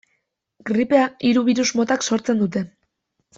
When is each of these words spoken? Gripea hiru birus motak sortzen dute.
Gripea 0.69 1.01
hiru 1.31 1.43
birus 1.51 1.67
motak 1.81 2.07
sortzen 2.09 2.43
dute. 2.45 2.65